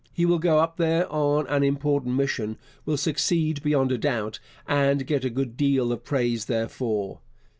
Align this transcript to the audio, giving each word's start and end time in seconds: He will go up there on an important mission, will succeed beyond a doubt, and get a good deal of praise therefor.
He 0.11 0.25
will 0.25 0.39
go 0.39 0.57
up 0.57 0.77
there 0.77 1.07
on 1.11 1.45
an 1.45 1.63
important 1.63 2.15
mission, 2.15 2.57
will 2.87 2.97
succeed 2.97 3.61
beyond 3.61 3.91
a 3.91 3.99
doubt, 3.99 4.39
and 4.67 5.05
get 5.05 5.23
a 5.23 5.29
good 5.29 5.55
deal 5.55 5.91
of 5.91 6.03
praise 6.03 6.45
therefor. 6.45 7.19